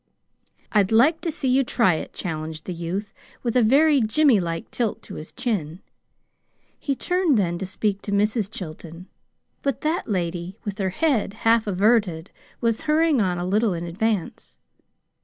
"I'd 0.71 0.91
like 0.91 1.21
to 1.21 1.31
see 1.31 1.47
you 1.47 1.63
try 1.63 1.93
it," 1.93 2.11
challenged 2.11 2.65
the 2.65 2.73
youth, 2.73 3.13
with 3.43 3.55
a 3.55 3.61
very 3.61 4.01
Jimmy 4.01 4.39
like 4.39 4.71
tilt 4.71 5.03
to 5.03 5.13
his 5.13 5.31
chin. 5.31 5.79
He 6.79 6.95
turned 6.95 7.37
then 7.37 7.59
to 7.59 7.67
speak 7.67 8.01
to 8.01 8.11
Mrs. 8.11 8.49
Chilton; 8.49 9.09
but 9.61 9.81
that 9.81 10.07
lady, 10.09 10.57
with 10.65 10.79
her 10.79 10.89
head 10.89 11.33
half 11.45 11.67
averted, 11.67 12.31
was 12.61 12.81
hurrying 12.89 13.21
on 13.21 13.37
a 13.37 13.45
little 13.45 13.75
in 13.75 13.83
advance. 13.83 14.57